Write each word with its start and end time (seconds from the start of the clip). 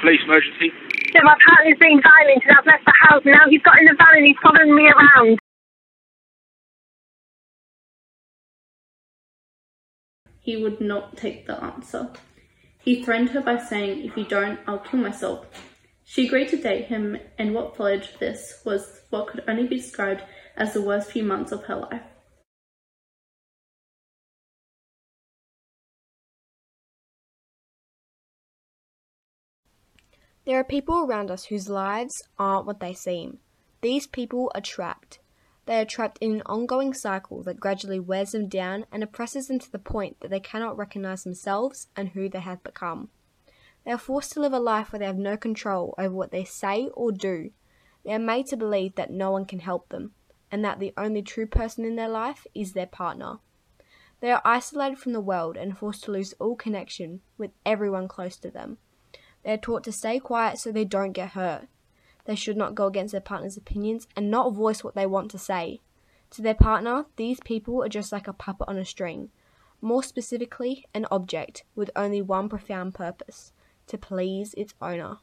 Police 0.00 0.20
emergency. 0.24 0.72
So 1.12 1.20
my 1.22 1.36
partner's 1.48 1.78
being 1.80 2.00
violent 2.02 2.42
and 2.46 2.56
I've 2.56 2.66
left 2.66 2.84
the 2.84 2.94
house 3.08 3.22
now 3.24 3.48
he's 3.48 3.62
got 3.62 3.78
in 3.78 3.86
the 3.86 3.94
van 3.96 4.16
and 4.16 4.26
he's 4.26 4.36
following 4.42 4.74
me 4.74 4.90
around. 4.90 5.38
He 10.40 10.56
would 10.56 10.80
not 10.80 11.16
take 11.16 11.46
the 11.46 11.62
answer. 11.62 12.10
He 12.80 13.02
threatened 13.02 13.30
her 13.30 13.40
by 13.40 13.58
saying, 13.58 14.04
If 14.04 14.16
you 14.16 14.24
don't, 14.24 14.58
I'll 14.66 14.78
kill 14.78 15.00
myself. 15.00 15.46
She 16.04 16.26
agreed 16.26 16.48
to 16.48 16.56
date 16.56 16.86
him, 16.86 17.18
and 17.36 17.54
what 17.54 17.76
followed 17.76 18.08
this 18.18 18.62
was 18.64 19.02
what 19.10 19.26
could 19.26 19.44
only 19.46 19.66
be 19.66 19.76
described 19.76 20.22
as 20.56 20.72
the 20.72 20.80
worst 20.80 21.10
few 21.10 21.22
months 21.22 21.52
of 21.52 21.64
her 21.64 21.76
life. 21.76 22.00
There 30.48 30.58
are 30.58 30.64
people 30.64 31.00
around 31.04 31.30
us 31.30 31.44
whose 31.44 31.68
lives 31.68 32.22
aren't 32.38 32.64
what 32.64 32.80
they 32.80 32.94
seem. 32.94 33.36
These 33.82 34.06
people 34.06 34.50
are 34.54 34.62
trapped. 34.62 35.18
They 35.66 35.78
are 35.78 35.84
trapped 35.84 36.16
in 36.22 36.32
an 36.32 36.42
ongoing 36.46 36.94
cycle 36.94 37.42
that 37.42 37.60
gradually 37.60 38.00
wears 38.00 38.32
them 38.32 38.48
down 38.48 38.86
and 38.90 39.02
oppresses 39.02 39.48
them 39.48 39.58
to 39.58 39.70
the 39.70 39.78
point 39.78 40.20
that 40.20 40.30
they 40.30 40.40
cannot 40.40 40.78
recognize 40.78 41.22
themselves 41.22 41.88
and 41.94 42.08
who 42.08 42.30
they 42.30 42.40
have 42.40 42.64
become. 42.64 43.10
They 43.84 43.92
are 43.92 43.98
forced 43.98 44.32
to 44.32 44.40
live 44.40 44.54
a 44.54 44.58
life 44.58 44.90
where 44.90 45.00
they 45.00 45.04
have 45.04 45.18
no 45.18 45.36
control 45.36 45.94
over 45.98 46.14
what 46.14 46.30
they 46.30 46.44
say 46.44 46.88
or 46.94 47.12
do. 47.12 47.50
They 48.02 48.14
are 48.14 48.18
made 48.18 48.46
to 48.46 48.56
believe 48.56 48.94
that 48.94 49.10
no 49.10 49.30
one 49.30 49.44
can 49.44 49.58
help 49.58 49.90
them, 49.90 50.12
and 50.50 50.64
that 50.64 50.80
the 50.80 50.94
only 50.96 51.20
true 51.20 51.46
person 51.46 51.84
in 51.84 51.96
their 51.96 52.08
life 52.08 52.46
is 52.54 52.72
their 52.72 52.86
partner. 52.86 53.40
They 54.20 54.30
are 54.30 54.40
isolated 54.46 54.96
from 54.96 55.12
the 55.12 55.20
world 55.20 55.58
and 55.58 55.76
forced 55.76 56.04
to 56.04 56.12
lose 56.12 56.32
all 56.40 56.56
connection 56.56 57.20
with 57.36 57.50
everyone 57.66 58.08
close 58.08 58.38
to 58.38 58.50
them. 58.50 58.78
They 59.48 59.54
are 59.54 59.56
taught 59.56 59.82
to 59.84 59.92
stay 59.92 60.18
quiet 60.18 60.58
so 60.58 60.70
they 60.70 60.84
don't 60.84 61.12
get 61.12 61.30
hurt. 61.30 61.68
They 62.26 62.34
should 62.34 62.58
not 62.58 62.74
go 62.74 62.84
against 62.84 63.12
their 63.12 63.22
partner's 63.22 63.56
opinions 63.56 64.06
and 64.14 64.30
not 64.30 64.52
voice 64.52 64.84
what 64.84 64.94
they 64.94 65.06
want 65.06 65.30
to 65.30 65.38
say. 65.38 65.80
To 66.32 66.42
their 66.42 66.52
partner, 66.54 67.06
these 67.16 67.40
people 67.40 67.82
are 67.82 67.88
just 67.88 68.12
like 68.12 68.28
a 68.28 68.34
puppet 68.34 68.68
on 68.68 68.76
a 68.76 68.84
string. 68.84 69.30
More 69.80 70.02
specifically, 70.02 70.84
an 70.92 71.06
object 71.10 71.64
with 71.74 71.90
only 71.96 72.20
one 72.20 72.50
profound 72.50 72.92
purpose 72.92 73.54
to 73.86 73.96
please 73.96 74.52
its 74.52 74.74
owner. 74.82 75.16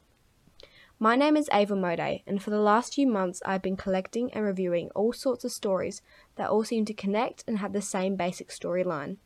My 0.98 1.14
name 1.14 1.36
is 1.36 1.48
Ava 1.52 1.76
Mode, 1.76 2.22
and 2.26 2.42
for 2.42 2.50
the 2.50 2.58
last 2.58 2.94
few 2.94 3.06
months 3.06 3.40
I've 3.46 3.62
been 3.62 3.76
collecting 3.76 4.32
and 4.32 4.44
reviewing 4.44 4.90
all 4.96 5.12
sorts 5.12 5.44
of 5.44 5.52
stories 5.52 6.02
that 6.34 6.50
all 6.50 6.64
seem 6.64 6.84
to 6.86 6.92
connect 6.92 7.44
and 7.46 7.58
have 7.58 7.72
the 7.72 7.80
same 7.80 8.16
basic 8.16 8.48
storyline. 8.48 9.18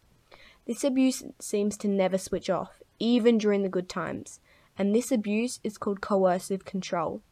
This 0.66 0.84
abuse 0.84 1.22
seems 1.40 1.78
to 1.78 1.88
never 1.88 2.18
switch 2.18 2.50
off, 2.50 2.82
even 2.98 3.38
during 3.38 3.62
the 3.62 3.70
good 3.70 3.88
times 3.88 4.40
and 4.76 4.94
this 4.94 5.12
abuse 5.12 5.60
is 5.62 5.78
called 5.78 6.00
coercive 6.00 6.64
control. 6.64 7.22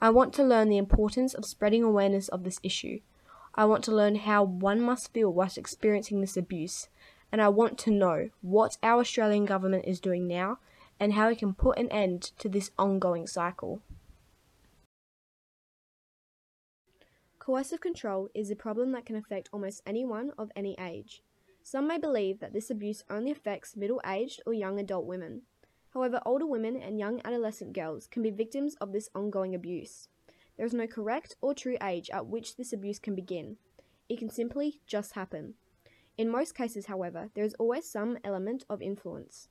I 0.00 0.10
want 0.10 0.34
to 0.34 0.42
learn 0.42 0.68
the 0.68 0.78
importance 0.78 1.32
of 1.32 1.44
spreading 1.44 1.82
awareness 1.82 2.28
of 2.28 2.44
this 2.44 2.58
issue. 2.62 3.00
I 3.54 3.66
want 3.66 3.84
to 3.84 3.92
learn 3.92 4.16
how 4.16 4.42
one 4.42 4.80
must 4.80 5.12
feel 5.12 5.32
whilst 5.32 5.58
experiencing 5.58 6.20
this 6.20 6.36
abuse, 6.36 6.88
and 7.30 7.40
I 7.40 7.48
want 7.48 7.78
to 7.78 7.90
know 7.90 8.30
what 8.40 8.78
our 8.82 9.00
Australian 9.00 9.44
government 9.44 9.84
is 9.86 10.00
doing 10.00 10.26
now 10.26 10.58
and 10.98 11.12
how 11.12 11.28
it 11.28 11.38
can 11.38 11.54
put 11.54 11.78
an 11.78 11.88
end 11.90 12.32
to 12.38 12.48
this 12.48 12.70
ongoing 12.78 13.26
cycle. 13.26 13.80
Coercive 17.38 17.80
control 17.80 18.28
is 18.34 18.50
a 18.50 18.56
problem 18.56 18.92
that 18.92 19.04
can 19.04 19.16
affect 19.16 19.48
almost 19.52 19.82
anyone 19.84 20.30
of 20.38 20.52
any 20.54 20.76
age. 20.78 21.22
Some 21.64 21.88
may 21.88 21.98
believe 21.98 22.40
that 22.40 22.52
this 22.52 22.70
abuse 22.70 23.04
only 23.10 23.30
affects 23.30 23.76
middle 23.76 24.00
aged 24.06 24.40
or 24.46 24.52
young 24.52 24.78
adult 24.78 25.06
women. 25.06 25.42
However, 25.94 26.20
older 26.24 26.46
women 26.46 26.76
and 26.76 26.98
young 26.98 27.20
adolescent 27.24 27.74
girls 27.74 28.06
can 28.06 28.22
be 28.22 28.30
victims 28.30 28.76
of 28.80 28.92
this 28.92 29.10
ongoing 29.14 29.54
abuse. 29.54 30.08
There 30.56 30.66
is 30.66 30.72
no 30.72 30.86
correct 30.86 31.36
or 31.40 31.54
true 31.54 31.76
age 31.82 32.08
at 32.10 32.26
which 32.26 32.56
this 32.56 32.72
abuse 32.72 32.98
can 32.98 33.14
begin. 33.14 33.58
It 34.08 34.18
can 34.18 34.30
simply 34.30 34.80
just 34.86 35.12
happen. 35.12 35.54
In 36.16 36.30
most 36.30 36.54
cases, 36.54 36.86
however, 36.86 37.30
there 37.34 37.44
is 37.44 37.54
always 37.54 37.88
some 37.88 38.18
element 38.24 38.64
of 38.68 38.80
influence. 38.80 39.48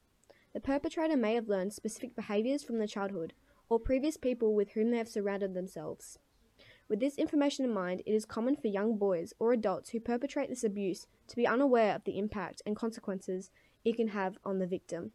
The 0.53 0.59
perpetrator 0.59 1.16
may 1.16 1.35
have 1.35 1.47
learned 1.47 1.74
specific 1.74 2.16
behaviours 2.16 2.63
from 2.63 2.78
their 2.78 2.88
childhood 2.88 3.34
or 3.69 3.80
previous 3.80 4.18
people 4.18 4.53
with 4.53 4.72
whom 4.72 4.91
they 4.91 4.97
have 4.97 5.07
surrounded 5.07 5.53
themselves. 5.53 6.19
With 6.90 7.00
this 7.00 7.18
information 7.18 7.66
in 7.66 7.74
mind, 7.74 8.01
it 8.06 8.12
is 8.12 8.25
common 8.25 8.56
for 8.57 8.68
young 8.68 8.97
boys 8.97 9.34
or 9.40 9.53
adults 9.53 9.91
who 9.91 10.00
perpetrate 10.00 10.50
this 10.50 10.63
abuse 10.63 11.07
to 11.28 11.35
be 11.35 11.47
unaware 11.47 11.96
of 11.96 12.03
the 12.03 12.18
impact 12.18 12.62
and 12.66 12.75
consequences 12.75 13.50
it 13.85 13.96
can 13.96 14.09
have 14.09 14.38
on 14.44 14.59
the 14.59 14.68
victim. 14.68 15.13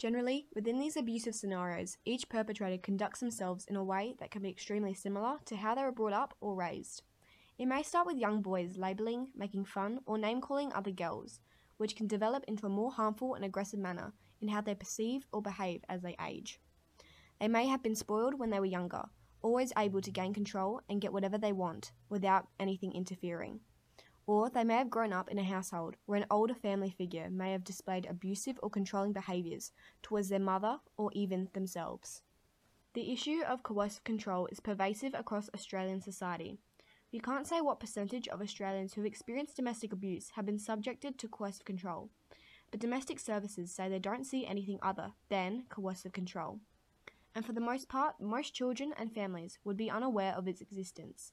Generally, 0.00 0.46
within 0.54 0.78
these 0.78 0.96
abusive 0.96 1.34
scenarios, 1.34 1.98
each 2.06 2.30
perpetrator 2.30 2.80
conducts 2.80 3.20
themselves 3.20 3.66
in 3.66 3.76
a 3.76 3.84
way 3.84 4.14
that 4.18 4.30
can 4.30 4.40
be 4.40 4.48
extremely 4.48 4.94
similar 4.94 5.36
to 5.44 5.56
how 5.56 5.74
they 5.74 5.82
were 5.82 5.92
brought 5.92 6.14
up 6.14 6.34
or 6.40 6.54
raised. 6.54 7.02
It 7.58 7.66
may 7.66 7.82
start 7.82 8.06
with 8.06 8.16
young 8.16 8.40
boys 8.40 8.78
labeling, 8.78 9.28
making 9.36 9.66
fun, 9.66 10.00
or 10.06 10.16
name 10.16 10.40
calling 10.40 10.72
other 10.72 10.90
girls, 10.90 11.40
which 11.76 11.96
can 11.96 12.06
develop 12.06 12.44
into 12.48 12.64
a 12.64 12.70
more 12.70 12.90
harmful 12.90 13.34
and 13.34 13.44
aggressive 13.44 13.78
manner 13.78 14.14
in 14.40 14.48
how 14.48 14.62
they 14.62 14.74
perceive 14.74 15.26
or 15.34 15.42
behave 15.42 15.82
as 15.86 16.00
they 16.00 16.16
age. 16.26 16.60
They 17.38 17.48
may 17.48 17.66
have 17.66 17.82
been 17.82 17.94
spoiled 17.94 18.38
when 18.38 18.48
they 18.48 18.58
were 18.58 18.64
younger, 18.64 19.04
always 19.42 19.70
able 19.76 20.00
to 20.00 20.10
gain 20.10 20.32
control 20.32 20.80
and 20.88 21.02
get 21.02 21.12
whatever 21.12 21.36
they 21.36 21.52
want 21.52 21.92
without 22.08 22.48
anything 22.58 22.94
interfering. 22.94 23.60
Or 24.26 24.48
they 24.48 24.64
may 24.64 24.74
have 24.74 24.90
grown 24.90 25.12
up 25.12 25.28
in 25.30 25.38
a 25.38 25.44
household 25.44 25.96
where 26.06 26.20
an 26.20 26.26
older 26.30 26.54
family 26.54 26.90
figure 26.90 27.28
may 27.30 27.52
have 27.52 27.64
displayed 27.64 28.06
abusive 28.06 28.58
or 28.62 28.70
controlling 28.70 29.12
behaviours 29.12 29.72
towards 30.02 30.28
their 30.28 30.38
mother 30.38 30.78
or 30.96 31.10
even 31.14 31.48
themselves. 31.52 32.22
The 32.92 33.12
issue 33.12 33.42
of 33.46 33.62
coercive 33.62 34.04
control 34.04 34.48
is 34.50 34.60
pervasive 34.60 35.14
across 35.14 35.48
Australian 35.54 36.00
society. 36.00 36.58
We 37.12 37.20
can't 37.20 37.46
say 37.46 37.60
what 37.60 37.80
percentage 37.80 38.28
of 38.28 38.40
Australians 38.40 38.94
who 38.94 39.00
have 39.00 39.06
experienced 39.06 39.56
domestic 39.56 39.92
abuse 39.92 40.30
have 40.30 40.46
been 40.46 40.58
subjected 40.58 41.18
to 41.18 41.28
coercive 41.28 41.64
control, 41.64 42.10
but 42.70 42.80
domestic 42.80 43.18
services 43.18 43.72
say 43.72 43.88
they 43.88 43.98
don't 43.98 44.26
see 44.26 44.46
anything 44.46 44.78
other 44.82 45.12
than 45.28 45.64
coercive 45.68 46.12
control. 46.12 46.60
And 47.34 47.44
for 47.44 47.52
the 47.52 47.60
most 47.60 47.88
part, 47.88 48.20
most 48.20 48.54
children 48.54 48.92
and 48.96 49.12
families 49.12 49.58
would 49.64 49.76
be 49.76 49.90
unaware 49.90 50.34
of 50.34 50.48
its 50.48 50.60
existence. 50.60 51.32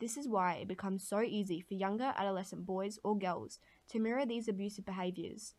This 0.00 0.16
is 0.16 0.26
why 0.26 0.54
it 0.54 0.68
becomes 0.68 1.06
so 1.06 1.20
easy 1.20 1.60
for 1.60 1.74
younger 1.74 2.12
adolescent 2.16 2.64
boys 2.66 2.98
or 3.04 3.18
girls 3.18 3.58
to 3.88 3.98
mirror 3.98 4.24
these 4.24 4.48
abusive 4.48 4.86
behaviours. 4.86 5.54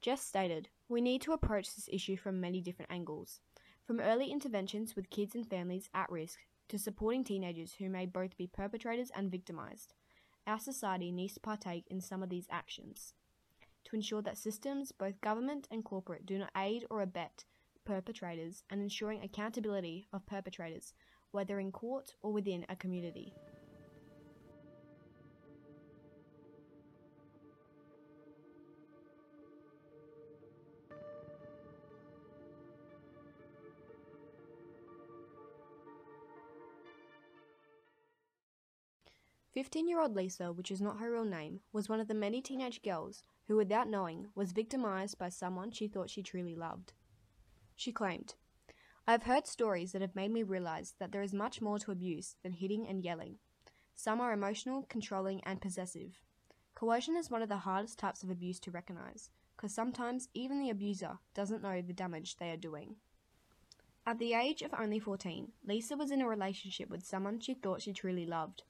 Jess 0.00 0.20
stated, 0.20 0.68
we 0.88 1.00
need 1.00 1.22
to 1.22 1.32
approach 1.32 1.74
this 1.74 1.88
issue 1.92 2.16
from 2.16 2.40
many 2.40 2.60
different 2.60 2.90
angles, 2.90 3.40
from 3.86 4.00
early 4.00 4.32
interventions 4.32 4.96
with 4.96 5.10
kids 5.10 5.36
and 5.36 5.48
families 5.48 5.88
at 5.94 6.10
risk 6.10 6.40
to 6.68 6.78
supporting 6.78 7.22
teenagers 7.22 7.74
who 7.74 7.88
may 7.88 8.06
both 8.06 8.36
be 8.36 8.48
perpetrators 8.48 9.10
and 9.14 9.30
victimised. 9.30 9.94
Our 10.46 10.58
society 10.58 11.12
needs 11.12 11.34
to 11.34 11.40
partake 11.40 11.84
in 11.88 12.00
some 12.00 12.22
of 12.22 12.28
these 12.28 12.48
actions 12.50 13.14
to 13.84 13.96
ensure 13.96 14.22
that 14.22 14.38
systems, 14.38 14.92
both 14.92 15.20
government 15.20 15.68
and 15.70 15.84
corporate, 15.84 16.26
do 16.26 16.38
not 16.38 16.50
aid 16.56 16.84
or 16.90 17.02
abet 17.02 17.44
perpetrators 17.84 18.62
and 18.70 18.80
ensuring 18.80 19.22
accountability 19.22 20.06
of 20.12 20.24
perpetrators 20.26 20.94
whether 21.32 21.58
in 21.58 21.72
court 21.72 22.14
or 22.22 22.32
within 22.32 22.64
a 22.68 22.76
community. 22.76 23.34
Fifteen 39.52 39.86
year 39.86 40.00
old 40.00 40.16
Lisa, 40.16 40.50
which 40.50 40.70
is 40.70 40.80
not 40.80 40.98
her 40.98 41.12
real 41.12 41.26
name, 41.26 41.60
was 41.74 41.86
one 41.88 42.00
of 42.00 42.08
the 42.08 42.14
many 42.14 42.40
teenage 42.40 42.82
girls 42.82 43.22
who, 43.48 43.56
without 43.56 43.86
knowing, 43.86 44.28
was 44.34 44.52
victimized 44.52 45.18
by 45.18 45.28
someone 45.28 45.70
she 45.70 45.88
thought 45.88 46.08
she 46.08 46.22
truly 46.22 46.56
loved. 46.56 46.94
She 47.76 47.92
claimed, 47.92 48.34
I 49.04 49.10
have 49.12 49.24
heard 49.24 49.48
stories 49.48 49.90
that 49.92 50.00
have 50.00 50.14
made 50.14 50.30
me 50.30 50.44
realize 50.44 50.94
that 51.00 51.10
there 51.10 51.22
is 51.22 51.34
much 51.34 51.60
more 51.60 51.78
to 51.80 51.90
abuse 51.90 52.36
than 52.44 52.52
hitting 52.52 52.86
and 52.86 53.02
yelling. 53.02 53.38
Some 53.96 54.20
are 54.20 54.32
emotional, 54.32 54.86
controlling, 54.88 55.42
and 55.42 55.60
possessive. 55.60 56.20
Coercion 56.76 57.16
is 57.16 57.30
one 57.30 57.42
of 57.42 57.48
the 57.48 57.58
hardest 57.58 57.98
types 57.98 58.22
of 58.22 58.30
abuse 58.30 58.60
to 58.60 58.70
recognize, 58.70 59.30
because 59.56 59.74
sometimes 59.74 60.28
even 60.34 60.60
the 60.60 60.70
abuser 60.70 61.18
doesn't 61.34 61.62
know 61.62 61.82
the 61.82 61.92
damage 61.92 62.36
they 62.36 62.50
are 62.50 62.56
doing. 62.56 62.94
At 64.06 64.20
the 64.20 64.34
age 64.34 64.62
of 64.62 64.72
only 64.78 65.00
14, 65.00 65.50
Lisa 65.64 65.96
was 65.96 66.12
in 66.12 66.20
a 66.20 66.28
relationship 66.28 66.88
with 66.88 67.04
someone 67.04 67.40
she 67.40 67.54
thought 67.54 67.82
she 67.82 67.92
truly 67.92 68.24
loved, 68.24 68.62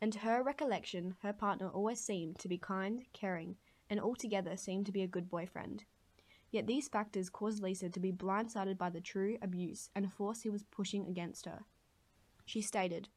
and 0.00 0.14
to 0.14 0.20
her 0.20 0.42
recollection, 0.42 1.16
her 1.22 1.34
partner 1.34 1.68
always 1.68 2.00
seemed 2.00 2.38
to 2.38 2.48
be 2.48 2.58
kind, 2.58 3.04
caring, 3.12 3.56
and 3.90 4.00
altogether 4.00 4.56
seemed 4.56 4.86
to 4.86 4.92
be 4.92 5.02
a 5.02 5.06
good 5.06 5.28
boyfriend. 5.28 5.84
Yet 6.54 6.68
these 6.68 6.86
factors 6.86 7.30
caused 7.30 7.60
Lisa 7.60 7.88
to 7.88 7.98
be 7.98 8.12
blindsided 8.12 8.78
by 8.78 8.88
the 8.88 9.00
true 9.00 9.36
abuse 9.42 9.90
and 9.92 10.12
force 10.12 10.42
he 10.42 10.50
was 10.50 10.62
pushing 10.62 11.04
against 11.08 11.46
her. 11.46 11.64
She 12.44 12.60
stated, 12.60 13.08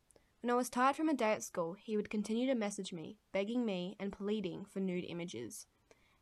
When 0.42 0.50
I 0.50 0.56
was 0.56 0.72
tired 0.72 0.96
from 0.96 1.08
a 1.08 1.14
day 1.14 1.34
at 1.34 1.44
school, 1.44 1.74
he 1.74 1.96
would 1.96 2.10
continue 2.10 2.48
to 2.48 2.56
message 2.56 2.92
me, 2.92 3.20
begging 3.32 3.64
me 3.64 3.96
and 4.00 4.12
pleading 4.12 4.66
for 4.66 4.80
nude 4.80 5.06
images. 5.08 5.68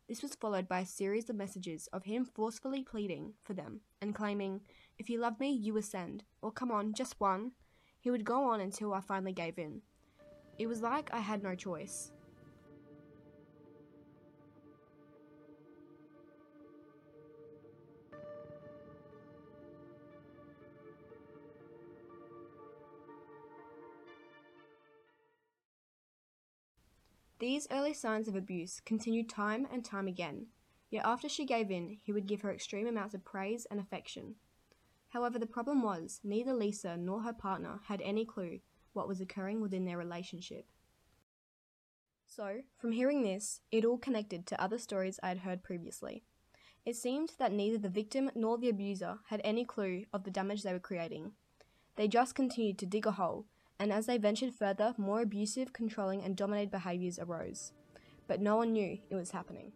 This 0.06 0.20
was 0.20 0.34
followed 0.34 0.68
by 0.68 0.80
a 0.80 0.86
series 0.86 1.30
of 1.30 1.36
messages 1.36 1.88
of 1.90 2.04
him 2.04 2.26
forcefully 2.26 2.82
pleading 2.82 3.32
for 3.42 3.54
them 3.54 3.80
and 4.02 4.14
claiming, 4.14 4.60
If 4.98 5.08
you 5.08 5.18
love 5.18 5.40
me, 5.40 5.50
you 5.50 5.74
ascend, 5.78 6.24
or 6.42 6.52
come 6.52 6.70
on, 6.70 6.92
just 6.92 7.18
one. 7.18 7.52
He 7.98 8.10
would 8.10 8.26
go 8.26 8.44
on 8.44 8.60
until 8.60 8.92
I 8.92 9.00
finally 9.00 9.32
gave 9.32 9.58
in. 9.58 9.80
It 10.58 10.66
was 10.66 10.82
like 10.82 11.08
I 11.14 11.20
had 11.20 11.42
no 11.42 11.54
choice. 11.54 12.12
These 27.38 27.68
early 27.70 27.92
signs 27.92 28.28
of 28.28 28.34
abuse 28.34 28.80
continued 28.80 29.28
time 29.28 29.66
and 29.70 29.84
time 29.84 30.08
again, 30.08 30.46
yet 30.88 31.04
after 31.04 31.28
she 31.28 31.44
gave 31.44 31.70
in, 31.70 31.98
he 32.02 32.10
would 32.10 32.26
give 32.26 32.40
her 32.40 32.52
extreme 32.52 32.86
amounts 32.86 33.14
of 33.14 33.26
praise 33.26 33.66
and 33.70 33.78
affection. 33.78 34.36
However, 35.10 35.38
the 35.38 35.46
problem 35.46 35.82
was 35.82 36.20
neither 36.24 36.54
Lisa 36.54 36.96
nor 36.96 37.22
her 37.22 37.34
partner 37.34 37.80
had 37.88 38.00
any 38.00 38.24
clue 38.24 38.60
what 38.94 39.06
was 39.06 39.20
occurring 39.20 39.60
within 39.60 39.84
their 39.84 39.98
relationship. 39.98 40.66
So, 42.26 42.62
from 42.78 42.92
hearing 42.92 43.22
this, 43.22 43.60
it 43.70 43.84
all 43.84 43.98
connected 43.98 44.46
to 44.46 44.60
other 44.60 44.78
stories 44.78 45.20
I 45.22 45.28
had 45.28 45.38
heard 45.38 45.62
previously. 45.62 46.24
It 46.86 46.96
seemed 46.96 47.32
that 47.38 47.52
neither 47.52 47.76
the 47.76 47.90
victim 47.90 48.30
nor 48.34 48.56
the 48.56 48.70
abuser 48.70 49.18
had 49.26 49.42
any 49.44 49.66
clue 49.66 50.06
of 50.12 50.24
the 50.24 50.30
damage 50.30 50.62
they 50.62 50.72
were 50.72 50.78
creating. 50.78 51.32
They 51.96 52.08
just 52.08 52.34
continued 52.34 52.78
to 52.78 52.86
dig 52.86 53.06
a 53.06 53.12
hole 53.12 53.46
and 53.78 53.92
as 53.92 54.06
they 54.06 54.18
ventured 54.18 54.54
further, 54.54 54.94
more 54.96 55.20
abusive, 55.20 55.72
controlling, 55.72 56.22
and 56.22 56.36
dominated 56.36 56.70
behaviours 56.70 57.18
arose. 57.18 57.72
But 58.26 58.40
no 58.40 58.56
one 58.56 58.72
knew 58.72 58.98
it 59.10 59.14
was 59.14 59.30
happening. 59.32 59.72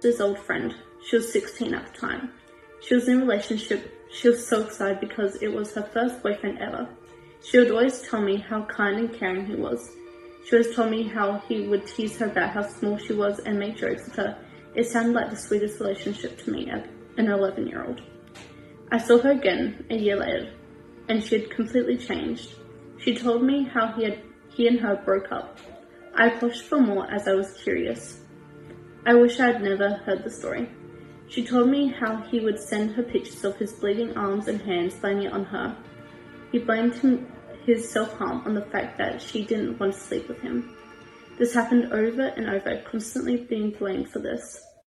This 0.00 0.20
old 0.20 0.38
friend. 0.38 0.74
She 1.08 1.16
was 1.16 1.32
16 1.32 1.74
at 1.74 1.92
the 1.92 2.00
time. 2.00 2.32
She 2.80 2.94
was 2.94 3.06
in 3.08 3.18
a 3.18 3.20
relationship. 3.20 3.88
She 4.12 4.28
was 4.28 4.44
so 4.44 4.62
excited 4.62 5.00
because 5.00 5.36
it 5.36 5.52
was 5.52 5.74
her 5.74 5.82
first 5.82 6.22
boyfriend 6.22 6.58
ever. 6.58 6.88
She 7.44 7.58
would 7.58 7.70
always 7.70 8.02
tell 8.02 8.20
me 8.20 8.36
how 8.36 8.64
kind 8.64 8.98
and 8.98 9.12
caring 9.12 9.46
he 9.46 9.54
was. 9.54 9.90
She 10.44 10.56
always 10.56 10.74
told 10.74 10.90
me 10.90 11.02
how 11.02 11.42
he 11.48 11.66
would 11.68 11.86
tease 11.86 12.18
her 12.18 12.26
about 12.26 12.50
how 12.50 12.62
small 12.62 12.98
she 12.98 13.12
was 13.12 13.38
and 13.40 13.58
make 13.58 13.76
jokes 13.76 14.04
with 14.06 14.16
her. 14.16 14.38
It 14.74 14.86
sounded 14.86 15.14
like 15.14 15.30
the 15.30 15.36
sweetest 15.36 15.80
relationship 15.80 16.38
to 16.44 16.50
me 16.50 16.70
as 16.70 16.82
an 17.16 17.28
11 17.28 17.66
year 17.66 17.84
old. 17.84 18.00
I 18.90 18.98
saw 18.98 19.18
her 19.18 19.32
again 19.32 19.84
a 19.90 19.96
year 19.96 20.16
later, 20.16 20.52
and 21.08 21.22
she 21.22 21.40
had 21.40 21.50
completely 21.50 21.96
changed. 21.96 22.54
She 22.98 23.16
told 23.16 23.42
me 23.42 23.64
how 23.64 23.92
he 23.92 24.04
had 24.04 24.18
he 24.48 24.68
and 24.68 24.80
her 24.80 24.96
broke 24.96 25.32
up. 25.32 25.58
I 26.14 26.28
pushed 26.28 26.64
for 26.64 26.78
more 26.78 27.10
as 27.10 27.26
I 27.26 27.32
was 27.32 27.54
curious. 27.62 28.20
I 29.06 29.14
wish 29.14 29.40
I 29.40 29.46
had 29.46 29.62
never 29.62 29.94
heard 30.04 30.22
the 30.22 30.30
story. 30.30 30.68
She 31.28 31.44
told 31.44 31.70
me 31.70 31.88
how 31.88 32.16
he 32.30 32.40
would 32.40 32.60
send 32.60 32.92
her 32.92 33.02
pictures 33.02 33.44
of 33.44 33.56
his 33.56 33.72
bleeding 33.72 34.16
arms 34.16 34.48
and 34.48 34.60
hands 34.60 35.02
laying 35.02 35.22
it 35.22 35.32
on 35.32 35.44
her. 35.46 35.74
He 36.52 36.58
blamed 36.58 36.94
him 36.94 37.26
his 37.64 37.90
self-harm 37.90 38.42
on 38.44 38.54
the 38.54 38.66
fact 38.66 38.98
that 38.98 39.22
she 39.22 39.44
didn't 39.44 39.78
want 39.78 39.94
to 39.94 40.00
sleep 40.00 40.28
with 40.28 40.40
him. 40.40 40.76
This 41.38 41.54
happened 41.54 41.92
over 41.92 42.26
and 42.26 42.48
over, 42.50 42.82
constantly 42.88 43.38
being 43.38 43.70
blamed 43.70 44.10
for 44.10 44.18
this. 44.18 44.62